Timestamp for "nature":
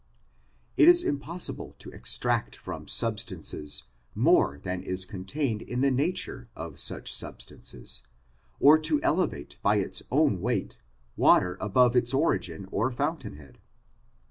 5.91-6.49